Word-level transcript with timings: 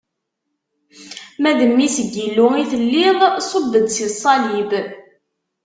Ma 1.41 1.51
d 1.57 1.59
Mmi-s 1.69 1.95
n 2.05 2.09
Yillu 2.15 2.47
i 2.55 2.63
telliḍ, 2.71 3.19
ṣubb-d 3.49 3.85
si 3.95 4.07
ṣṣalib. 4.13 4.71